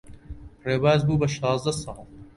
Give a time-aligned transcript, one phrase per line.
[0.67, 1.99] ڕێباز بوو بە شازدە ساڵ.